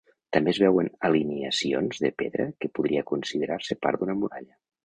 [0.35, 4.61] També es veuen alineacions de pedra que podria considerar-se part d'una muralla.